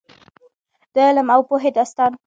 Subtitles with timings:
[0.93, 2.11] د علم او پوهې داستان.